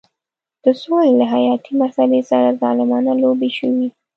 د 0.63 0.65
سولې 0.81 1.11
له 1.19 1.25
حیاتي 1.33 1.71
مسلې 1.81 2.21
سره 2.29 2.57
ظالمانه 2.61 3.13
لوبې 3.23 3.49
شوې. 3.57 3.87